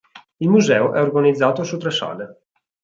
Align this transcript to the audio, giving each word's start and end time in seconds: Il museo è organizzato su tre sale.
Il 0.39 0.49
museo 0.49 0.95
è 0.95 0.99
organizzato 0.99 1.61
su 1.63 1.77
tre 1.77 1.91
sale. 1.91 2.41